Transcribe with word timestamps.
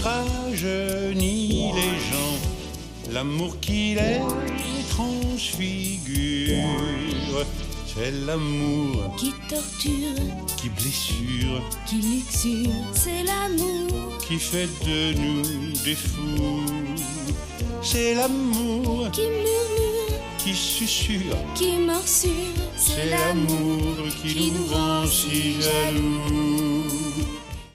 rajeunit 0.00 1.72
les 1.74 1.96
gens, 2.10 2.38
l'amour 3.12 3.58
qui 3.60 3.94
les 3.94 4.20
transfigure. 4.90 6.56
C'est 7.86 8.12
l'amour 8.24 9.14
qui 9.16 9.32
torture, 9.48 10.22
qui 10.56 10.68
blessure, 10.68 11.62
qui 11.86 11.96
luxure, 11.96 12.70
c'est 12.94 13.24
l'amour 13.24 14.18
qui 14.26 14.38
fait 14.38 14.68
de 14.86 15.12
nous 15.18 15.72
des 15.84 15.96
fous. 15.96 16.64
C'est 17.82 18.14
l'amour 18.14 19.10
qui 19.10 19.22
murmure, 19.22 20.20
qui 20.38 20.54
susurre, 20.54 21.36
qui 21.54 21.78
morsure, 21.78 22.30
c'est 22.76 23.06
l'amour 23.06 23.96
qui 24.22 24.52
nous 24.52 24.72
rend 24.72 25.06
si 25.06 25.60
jaloux. 25.60 26.69